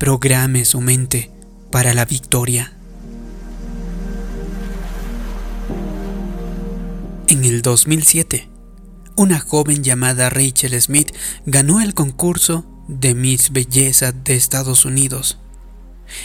[0.00, 1.30] programe su mente
[1.70, 2.72] para la victoria.
[7.28, 8.48] En el 2007,
[9.14, 11.12] una joven llamada Rachel Smith
[11.44, 15.38] ganó el concurso de Miss Belleza de Estados Unidos.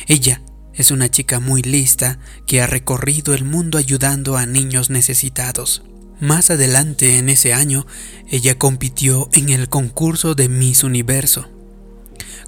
[0.08, 0.42] Ella
[0.74, 5.84] es una chica muy lista que ha recorrido el mundo ayudando a niños necesitados.
[6.22, 7.86] Más adelante en ese año,
[8.32, 11.50] ella compitió en el concurso de Miss Universo.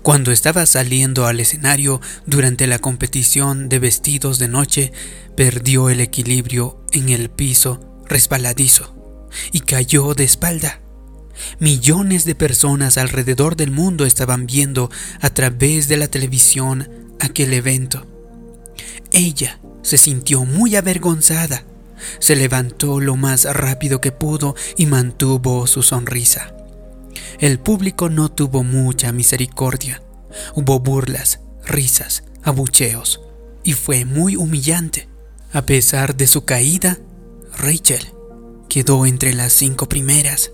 [0.07, 4.93] Cuando estaba saliendo al escenario durante la competición de vestidos de noche,
[5.35, 8.95] perdió el equilibrio en el piso resbaladizo
[9.51, 10.79] y cayó de espalda.
[11.59, 14.89] Millones de personas alrededor del mundo estaban viendo
[15.19, 16.87] a través de la televisión
[17.19, 18.07] aquel evento.
[19.11, 21.65] Ella se sintió muy avergonzada.
[22.19, 26.56] Se levantó lo más rápido que pudo y mantuvo su sonrisa.
[27.39, 30.01] El público no tuvo mucha misericordia.
[30.55, 33.21] Hubo burlas, risas, abucheos,
[33.63, 35.07] y fue muy humillante.
[35.53, 36.97] A pesar de su caída,
[37.57, 38.07] Rachel
[38.69, 40.51] quedó entre las cinco primeras.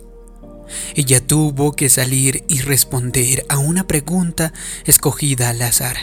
[0.96, 4.54] Ella tuvo que salir y responder a una pregunta
[4.86, 5.98] escogida al azar,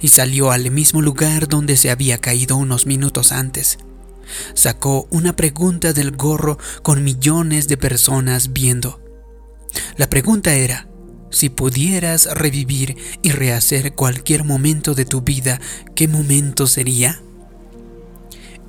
[0.00, 3.78] y salió al mismo lugar donde se había caído unos minutos antes.
[4.54, 9.03] Sacó una pregunta del gorro con millones de personas viendo.
[9.96, 10.88] La pregunta era,
[11.30, 15.60] si pudieras revivir y rehacer cualquier momento de tu vida,
[15.94, 17.20] ¿qué momento sería?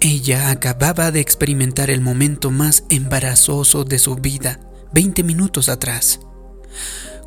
[0.02, 4.60] Ella acababa de experimentar el momento más embarazoso de su vida
[4.94, 6.20] 20 minutos atrás.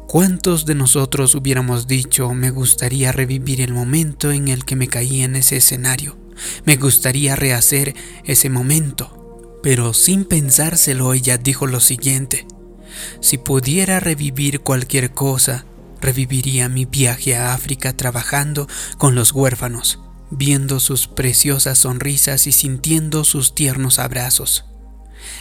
[0.07, 5.21] ¿Cuántos de nosotros hubiéramos dicho, me gustaría revivir el momento en el que me caí
[5.21, 6.17] en ese escenario?
[6.65, 9.59] Me gustaría rehacer ese momento.
[9.63, 12.47] Pero sin pensárselo ella dijo lo siguiente,
[13.21, 15.65] si pudiera revivir cualquier cosa,
[16.01, 18.69] reviviría mi viaje a África trabajando
[18.99, 19.99] con los huérfanos
[20.31, 24.65] viendo sus preciosas sonrisas y sintiendo sus tiernos abrazos.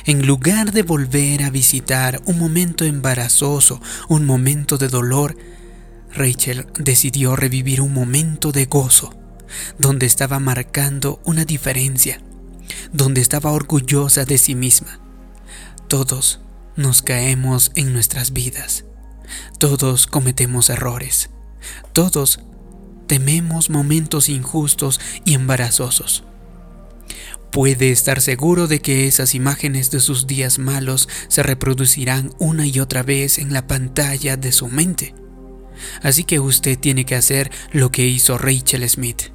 [0.06, 5.38] En lugar de volver a visitar un momento embarazoso, un momento de dolor,
[6.14, 9.14] Rachel decidió revivir un momento de gozo,
[9.78, 12.22] donde estaba marcando una diferencia,
[12.92, 15.00] donde estaba orgullosa de sí misma.
[15.88, 16.42] Todos
[16.78, 18.86] nos caemos en nuestras vidas,
[19.60, 21.30] todos cometemos errores,
[21.92, 22.40] todos
[23.08, 26.24] tememos momentos injustos y embarazosos.
[27.52, 32.80] Puede estar seguro de que esas imágenes de sus días malos se reproducirán una y
[32.80, 35.16] otra vez en la pantalla de su mente.
[36.04, 39.32] Así que usted tiene que hacer lo que hizo Rachel Smith.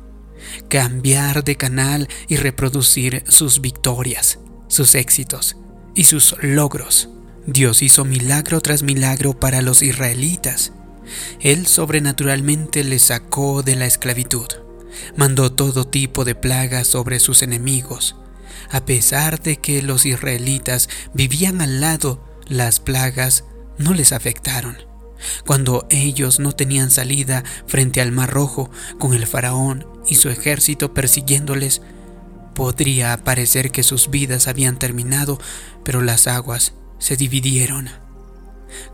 [0.69, 4.39] Cambiar de canal y reproducir sus victorias,
[4.69, 5.57] sus éxitos
[5.95, 7.09] y sus logros.
[7.47, 10.73] Dios hizo milagro tras milagro para los israelitas
[11.41, 14.47] él sobrenaturalmente les sacó de la esclavitud,
[15.17, 18.17] mandó todo tipo de plagas sobre sus enemigos.
[18.71, 23.45] A pesar de que los israelitas vivían al lado, las plagas
[23.79, 24.77] no les afectaron.
[25.47, 30.95] Cuando ellos no tenían salida frente al Mar Rojo, con el faraón y su ejército
[30.95, 31.83] persiguiéndoles,
[32.55, 35.39] podría parecer que sus vidas habían terminado,
[35.85, 37.91] pero las aguas se dividieron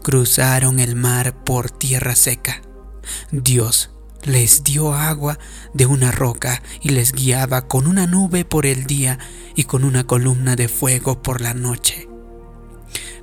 [0.03, 2.63] cruzaron el mar por tierra seca.
[3.31, 3.91] Dios
[4.25, 5.39] les dio agua
[5.75, 9.19] de una roca y les guiaba con una nube por el día
[9.55, 12.09] y con una columna de fuego por la noche.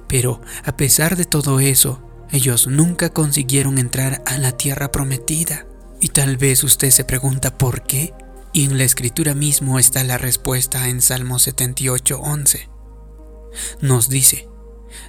[0.07, 5.65] Pero a pesar de todo eso, ellos nunca consiguieron entrar a la tierra prometida.
[5.99, 8.13] Y tal vez usted se pregunta por qué.
[8.53, 12.69] Y en la escritura mismo está la respuesta en Salmo 78:11.
[13.81, 14.47] Nos dice,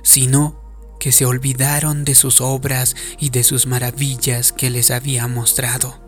[0.03, 0.67] si no,
[0.99, 6.01] que se olvidaron de sus obras y de sus maravillas que les había mostrado.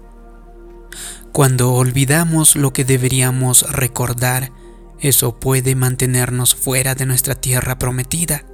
[1.33, 4.53] Cuando olvidamos lo que deberíamos recordar,
[5.01, 8.45] eso puede mantenernos fuera de nuestra tierra prometida.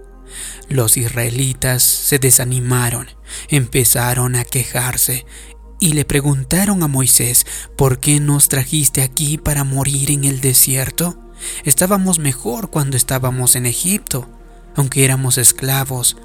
[0.69, 3.07] Los israelitas se desanimaron,
[3.49, 5.25] empezaron a quejarse
[5.81, 7.47] y le preguntaron a Moisés,
[7.77, 11.19] ¿por qué nos trajiste aquí para morir en el desierto?
[11.65, 14.29] Estábamos mejor cuando estábamos en Egipto
[14.75, 16.17] aunque éramos esclavos,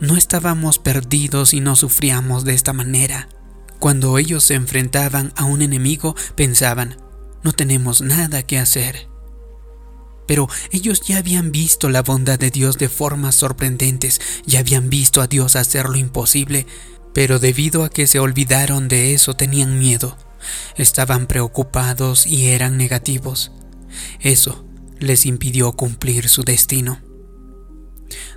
[0.00, 3.28] no estábamos perdidos y no sufríamos de esta manera.
[3.78, 6.96] Cuando ellos se enfrentaban a un enemigo, pensaban,
[7.42, 9.08] no tenemos nada que hacer.
[10.26, 15.20] Pero ellos ya habían visto la bondad de Dios de formas sorprendentes, ya habían visto
[15.20, 16.66] a Dios hacer lo imposible,
[17.14, 20.18] pero debido a que se olvidaron de eso tenían miedo,
[20.76, 23.52] estaban preocupados y eran negativos.
[24.20, 24.66] Eso
[24.98, 27.05] les impidió cumplir su destino.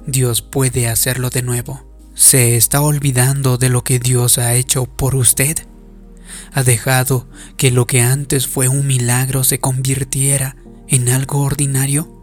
[0.05, 1.87] Dios puede hacerlo de nuevo.
[2.15, 5.57] ¿Se está olvidando de lo que Dios ha hecho por usted?
[6.53, 7.27] ha dejado
[7.57, 10.55] que lo que antes fue un milagro se convirtiera
[10.87, 12.15] en algo ordinario?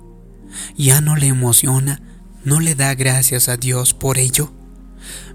[0.77, 2.01] ¿Ya no le emociona?
[2.45, 4.53] ¿No le da gracias a Dios por ello?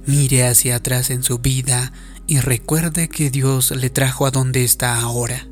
[0.06, 1.94] Mire hacia atrás en su vida
[2.28, 5.48] y recuerde que Dios le trajo a donde está ahora,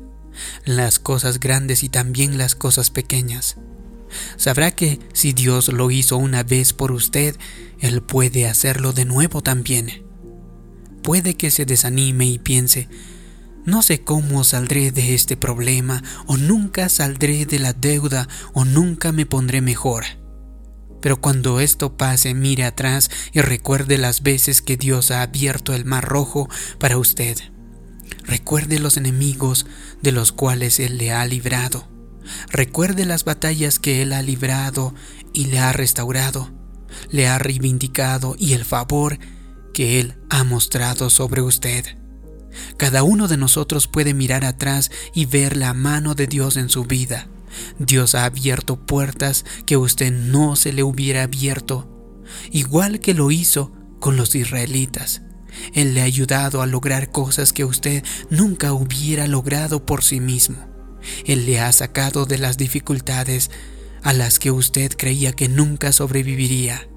[0.64, 3.56] las cosas grandes y también las cosas pequeñas.
[4.36, 7.36] Sabrá que si Dios lo hizo una vez por usted,
[7.78, 10.04] Él puede hacerlo de nuevo también.
[11.02, 12.88] Puede que se desanime y piense,
[13.64, 19.12] no sé cómo saldré de este problema, o nunca saldré de la deuda, o nunca
[19.12, 20.04] me pondré mejor.
[21.00, 25.84] Pero cuando esto pase, mire atrás y recuerde las veces que Dios ha abierto el
[25.84, 26.48] mar rojo
[26.78, 27.38] para usted.
[28.24, 29.66] Recuerde los enemigos
[30.02, 31.88] de los cuales Él le ha librado.
[32.50, 34.94] Recuerde las batallas que Él ha librado
[35.32, 36.50] y le ha restaurado,
[37.10, 39.18] le ha reivindicado y el favor
[39.72, 41.84] que Él ha mostrado sobre usted.
[42.76, 46.84] Cada uno de nosotros puede mirar atrás y ver la mano de Dios en su
[46.84, 47.28] vida.
[47.78, 53.72] Dios ha abierto puertas que usted no se le hubiera abierto, igual que lo hizo
[53.98, 55.22] con los israelitas.
[55.74, 60.69] Él le ha ayudado a lograr cosas que usted nunca hubiera logrado por sí mismo.
[61.24, 63.50] Él le ha sacado de las dificultades
[64.02, 66.88] a las que usted creía que nunca sobreviviría.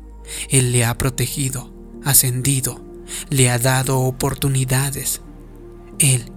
[0.49, 1.73] Él le ha protegido,
[2.03, 2.83] ascendido,
[3.29, 5.21] le ha dado oportunidades.
[5.99, 6.31] Él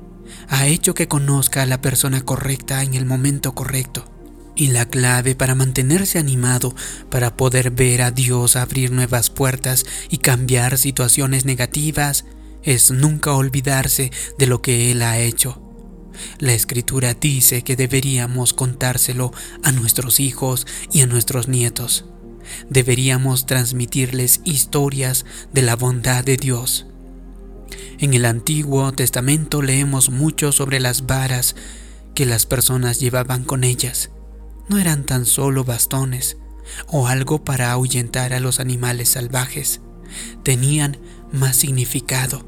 [0.48, 4.12] ha hecho que conozca a la persona correcta en el momento correcto.
[4.54, 6.74] Y la clave para mantenerse animado,
[7.10, 12.24] para poder ver a Dios abrir nuevas puertas y cambiar situaciones negativas,
[12.62, 15.65] es nunca olvidarse de lo que Él ha hecho.
[16.38, 19.32] La escritura dice que deberíamos contárselo
[19.62, 22.04] a nuestros hijos y a nuestros nietos.
[22.70, 26.86] Deberíamos transmitirles historias de la bondad de Dios
[27.98, 31.56] en el Antiguo Testamento leemos mucho sobre las varas
[32.14, 34.10] que las personas llevaban con ellas.
[34.68, 36.36] No eran tan solo bastones
[36.88, 39.80] o algo para ahuyentar a los animales salvajes.
[40.42, 40.98] Tenían
[41.32, 42.46] más significado.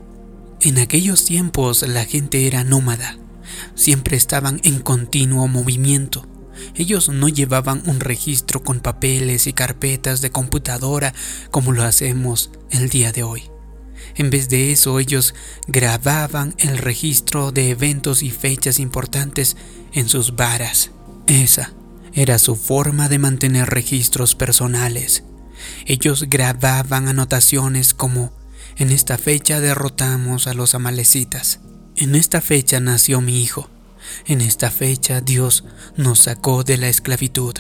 [0.61, 3.17] En aquellos tiempos la gente era nómada.
[3.75, 6.27] Siempre estaban en continuo movimiento.
[6.75, 11.15] Ellos no llevaban un registro con papeles y carpetas de computadora
[11.51, 13.45] como lo hacemos el día de hoy.
[14.17, 15.35] En vez de eso, ellos
[15.67, 19.57] grababan el registro de eventos y fechas importantes
[19.93, 20.91] en sus varas.
[21.27, 21.73] Esa
[22.13, 25.25] era su forma de mantener registros personales.
[25.87, 28.33] Ellos grababan anotaciones como
[28.77, 31.61] en esta fecha derrotamos a los amalecitas.
[32.01, 33.69] En esta fecha nació mi hijo.
[34.25, 35.65] En esta fecha Dios
[35.97, 37.55] nos sacó de la esclavitud.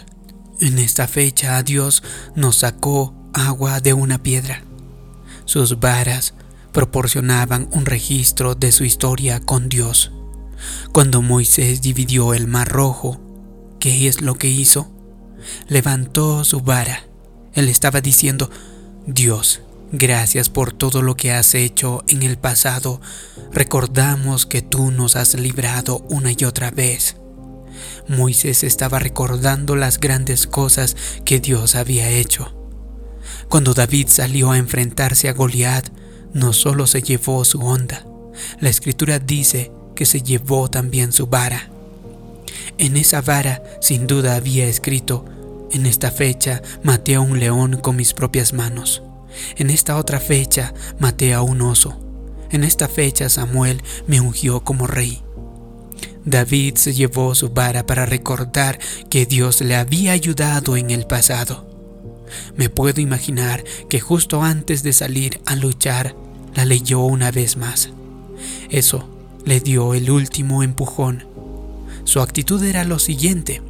[0.60, 2.04] En esta fecha Dios
[2.36, 4.62] nos sacó agua de una piedra.
[5.44, 6.34] Sus varas
[6.72, 10.12] proporcionaban un registro de su historia con Dios.
[10.92, 13.20] Cuando Moisés dividió el mar rojo,
[13.80, 14.88] ¿qué es lo que hizo?
[15.66, 17.02] Levantó su vara.
[17.54, 18.52] Él estaba diciendo,
[19.04, 19.62] Dios,
[19.92, 23.00] gracias por todo lo que has hecho en el pasado.
[23.52, 27.16] Recordamos que tú nos has librado una y otra vez.
[28.08, 32.54] Moisés estaba recordando las grandes cosas que Dios había hecho.
[33.48, 35.88] Cuando David salió a enfrentarse a Goliat,
[36.32, 38.04] no solo se llevó su onda,
[38.60, 41.70] la escritura dice que se llevó también su vara.
[42.78, 45.24] En esa vara sin duda había escrito,
[45.72, 49.02] en esta fecha maté a un león con mis propias manos.
[49.56, 51.98] En esta otra fecha maté a un oso.
[52.50, 55.22] En esta fecha Samuel me ungió como rey.
[56.24, 61.66] David se llevó su vara para recordar que Dios le había ayudado en el pasado.
[62.56, 66.14] Me puedo imaginar que justo antes de salir a luchar,
[66.54, 67.90] la leyó una vez más.
[68.68, 69.08] Eso
[69.44, 71.24] le dio el último empujón.
[72.04, 73.62] Su actitud era lo siguiente.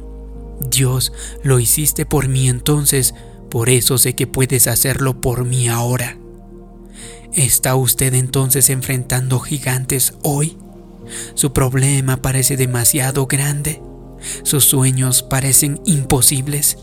[0.69, 1.13] Dios,
[1.43, 3.13] lo hiciste por mí entonces,
[3.49, 6.17] por eso sé que puedes hacerlo por mí ahora.
[7.33, 10.57] ¿Está usted entonces enfrentando gigantes hoy?
[11.33, 13.81] ¿Su problema parece demasiado grande?
[14.43, 16.77] ¿Sus sueños parecen imposibles?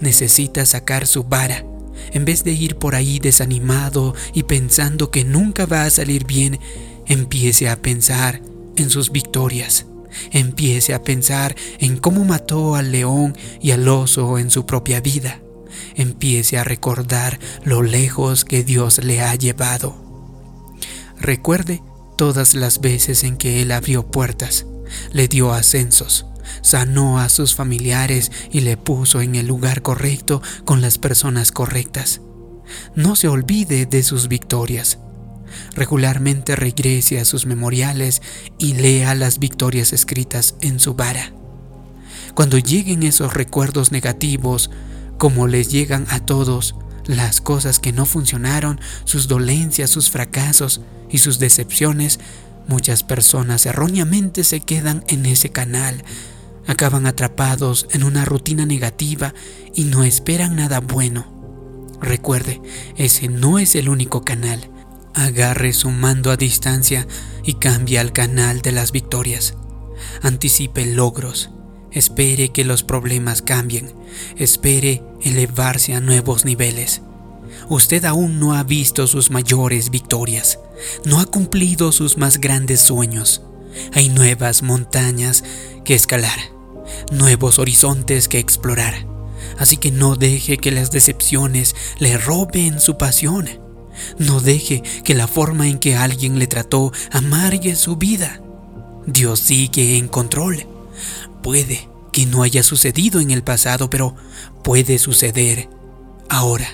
[0.00, 1.64] necesita sacar su vara.
[2.12, 6.58] En vez de ir por ahí desanimado y pensando que nunca va a salir bien,
[7.06, 8.40] empiece a pensar
[8.76, 9.86] en sus victorias.
[10.32, 15.40] Empiece a pensar en cómo mató al león y al oso en su propia vida.
[15.94, 20.10] Empiece a recordar lo lejos que Dios le ha llevado.
[21.18, 21.82] Recuerde
[22.16, 24.66] todas las veces en que Él abrió puertas,
[25.12, 26.26] le dio ascensos,
[26.62, 32.20] sanó a sus familiares y le puso en el lugar correcto con las personas correctas.
[32.94, 34.98] No se olvide de sus victorias.
[35.74, 38.22] Regularmente regrese a sus memoriales
[38.58, 41.32] y lea las victorias escritas en su vara.
[42.34, 44.70] Cuando lleguen esos recuerdos negativos,
[45.20, 46.74] como les llegan a todos,
[47.04, 52.18] las cosas que no funcionaron, sus dolencias, sus fracasos y sus decepciones,
[52.66, 56.04] muchas personas erróneamente se quedan en ese canal,
[56.66, 59.34] acaban atrapados en una rutina negativa
[59.74, 61.26] y no esperan nada bueno.
[62.00, 62.62] Recuerde,
[62.96, 64.70] ese no es el único canal.
[65.12, 67.06] Agarre su mando a distancia
[67.44, 69.54] y cambie al canal de las victorias.
[70.22, 71.50] Anticipe logros.
[71.92, 73.92] Espere que los problemas cambien.
[74.36, 77.02] Espere elevarse a nuevos niveles.
[77.68, 80.58] Usted aún no ha visto sus mayores victorias.
[81.04, 83.42] No ha cumplido sus más grandes sueños.
[83.92, 85.44] Hay nuevas montañas
[85.84, 86.38] que escalar,
[87.12, 89.06] nuevos horizontes que explorar.
[89.58, 93.48] Así que no deje que las decepciones le roben su pasión.
[94.18, 98.40] No deje que la forma en que alguien le trató amargue su vida.
[99.06, 100.66] Dios sigue en control.
[101.42, 104.14] Puede que no haya sucedido en el pasado, pero
[104.62, 105.68] puede suceder
[106.28, 106.68] ahora.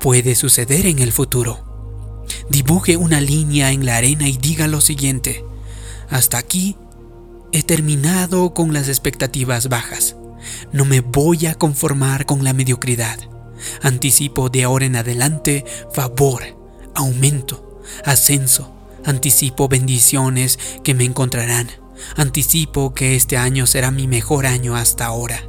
[0.00, 2.24] Puede suceder en el futuro.
[2.50, 5.44] Dibuje una línea en la arena y diga lo siguiente.
[6.08, 6.76] Hasta aquí
[7.52, 10.16] he terminado con las expectativas bajas.
[10.72, 13.18] No me voy a conformar con la mediocridad.
[13.82, 16.42] Anticipo de ahora en adelante favor,
[16.94, 18.72] aumento, ascenso.
[19.04, 21.68] Anticipo bendiciones que me encontrarán.
[22.16, 25.48] Anticipo que este año será mi mejor año hasta ahora.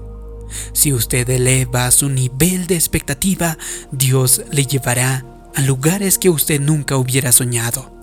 [0.74, 3.58] Si usted eleva su nivel de expectativa,
[3.92, 5.26] Dios le llevará
[5.56, 7.94] a lugares que usted nunca hubiera soñado.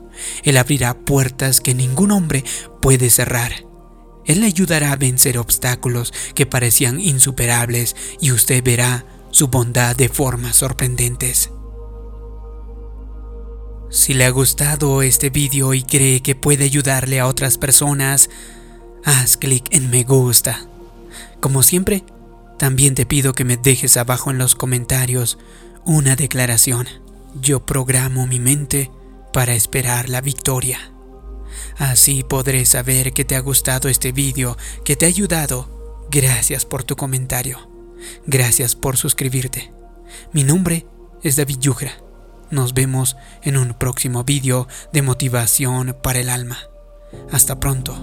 [0.43, 2.45] Él abrirá puertas que ningún hombre
[2.81, 3.53] puede cerrar.
[4.27, 10.09] Él le ayudará a vencer obstáculos que parecían insuperables y usted verá su bondad de
[10.09, 11.51] formas sorprendentes.
[13.95, 18.29] Si le ha gustado este vídeo y cree que puede ayudarle a otras personas,
[19.05, 20.67] haz clic en me gusta.
[21.39, 22.03] Como siempre,
[22.59, 25.39] también te pido que me dejes abajo en los comentarios
[25.85, 26.89] una declaración.
[27.41, 28.91] Yo programo mi mente
[29.33, 30.93] para esperar la victoria.
[31.79, 36.09] Así podré saber que te ha gustado este vídeo, que te ha ayudado.
[36.11, 37.71] Gracias por tu comentario.
[38.27, 39.73] Gracias por suscribirte.
[40.33, 40.85] Mi nombre
[41.23, 42.04] es David Yugra.
[42.55, 46.57] Nos vemos en un próximo vídeo de motivación para el alma.
[47.33, 47.97] Hasta pronto.